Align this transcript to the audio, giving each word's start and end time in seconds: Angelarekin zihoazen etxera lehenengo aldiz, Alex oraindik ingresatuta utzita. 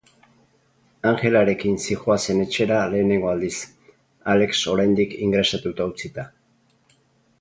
Angelarekin 1.09 1.75
zihoazen 1.83 2.41
etxera 2.45 2.79
lehenengo 2.93 3.29
aldiz, 3.33 3.53
Alex 4.35 4.53
oraindik 4.75 5.15
ingresatuta 5.29 5.89
utzita. 5.93 6.27